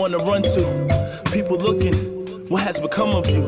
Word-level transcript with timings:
one 0.00 0.12
to 0.12 0.18
run 0.18 0.42
to. 0.42 1.30
People 1.30 1.58
looking, 1.58 1.94
what 2.48 2.62
has 2.62 2.80
become 2.80 3.10
of 3.10 3.28
you? 3.28 3.44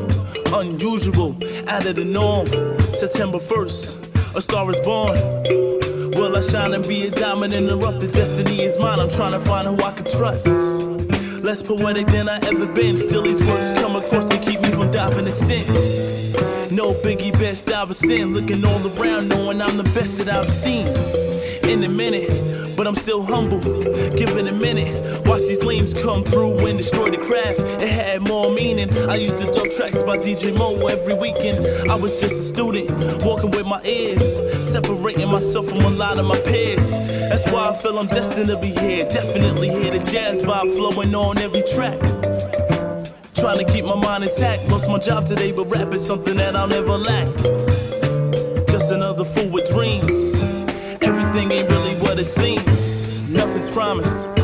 Unusual, 0.55 1.35
out 1.69 1.87
of 1.87 1.97
the 1.97 2.05
norm. 2.05 2.47
September 2.93 3.39
1st, 3.39 4.37
a 4.37 4.41
star 4.41 4.71
is 4.71 4.79
born. 4.81 5.17
Will 6.13 6.37
I 6.37 6.41
shine 6.41 6.75
and 6.75 6.87
be 6.87 7.07
a 7.07 7.11
diamond 7.11 7.55
in 7.55 7.67
the 7.67 7.77
rough? 7.77 7.99
The 8.01 8.09
destiny 8.09 8.63
is 8.63 8.79
mine. 8.79 9.01
I'm 9.01 9.09
trying 9.09 9.33
to 9.33 9.41
find 9.41 9.67
who 9.67 9.83
I 9.83 9.93
can 9.93 10.05
trust. 10.05 10.47
Less 11.43 11.63
poetic 11.63 12.07
than 12.09 12.29
I 12.29 12.39
ever 12.45 12.67
been. 12.67 12.99
Still, 12.99 13.23
these 13.23 13.41
words 13.47 13.73
come 13.81 13.97
across 13.97 14.27
to 14.27 14.39
keep 14.39 14.61
me 14.61 14.71
from 14.71 14.91
diving 14.91 15.27
in 15.27 15.33
sin. 15.33 15.65
No 16.71 16.93
biggie, 16.93 17.33
best 17.33 17.73
I've 17.73 17.97
seen. 17.97 18.35
Looking 18.35 18.63
all 18.65 18.87
around, 18.89 19.29
knowing 19.29 19.63
I'm 19.63 19.79
the 19.79 19.91
best 19.95 20.19
that 20.19 20.29
I've 20.29 20.51
seen. 20.51 20.87
In 21.65 21.83
a 21.83 21.89
minute, 21.89 22.29
but 22.83 22.89
I'm 22.89 22.97
still 22.97 23.23
humble. 23.23 23.61
Give 23.61 24.37
it 24.37 24.49
a 24.49 24.53
minute. 24.53 25.25
Watch 25.25 25.43
these 25.43 25.63
leaves 25.63 25.95
come 25.95 26.25
through 26.25 26.67
and 26.67 26.77
destroy 26.77 27.11
the 27.11 27.17
craft. 27.17 27.61
It 27.81 27.89
had 27.89 28.23
more 28.23 28.51
meaning. 28.51 28.93
I 29.09 29.15
used 29.15 29.39
to 29.39 29.45
dub 29.53 29.71
tracks 29.71 30.03
by 30.03 30.19
DJ 30.19 30.53
Mo 30.59 30.89
every 30.89 31.15
weekend. 31.15 31.65
I 31.89 31.95
was 31.95 32.21
just 32.21 32.35
a 32.35 32.43
student, 32.43 32.91
walking 33.23 33.53
with 33.53 33.67
my 33.67 33.81
ears, 33.85 34.25
separating 34.67 35.31
myself 35.31 35.69
from 35.69 35.79
a 35.79 35.91
lot 35.91 36.19
of 36.19 36.27
my 36.27 36.41
peers. 36.41 36.91
That's 37.31 37.47
why 37.53 37.71
I 37.71 37.73
feel 37.81 38.01
I'm 38.01 38.09
destined 38.09 38.49
to 38.49 38.59
be 38.59 38.71
here. 38.71 39.05
Definitely 39.05 39.69
hear 39.69 39.97
the 39.97 40.03
jazz 40.11 40.43
vibe 40.43 40.75
flowing 40.75 41.15
on 41.15 41.39
every 41.39 41.63
track. 41.63 42.01
Trying 43.35 43.65
to 43.65 43.73
keep 43.73 43.85
my 43.85 43.95
mind 43.95 44.25
intact. 44.25 44.69
Lost 44.69 44.89
my 44.89 44.99
job 44.99 45.25
today, 45.25 45.53
but 45.53 45.67
rap 45.67 45.95
is 45.95 46.05
something 46.05 46.37
that 46.37 46.57
I'll 46.57 46.67
never 46.67 46.99
lack. 46.99 47.29
Just 48.67 48.91
another 48.91 49.25
fool 49.25 49.51
with 49.51 49.62
it 52.23 52.27
seems. 52.27 53.29
Nothing's 53.29 53.69
promised. 53.69 54.42